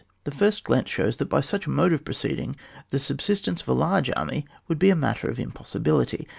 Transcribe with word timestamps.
The 0.23 0.31
first 0.31 0.63
glance 0.63 0.89
shows 0.89 1.17
that 1.17 1.29
by 1.29 1.41
such 1.41 1.67
a 1.67 1.69
mode 1.69 1.93
of 1.93 2.03
proceeding 2.03 2.55
the 2.89 2.97
subsistence 2.97 3.61
of 3.61 3.67
a 3.67 3.73
large 3.73 4.09
army 4.17 4.47
would 4.67 4.79
be 4.79 4.89
a 4.89 4.95
mat 4.95 5.17
ter 5.17 5.29
of 5.29 5.37
impossibility. 5.39 6.27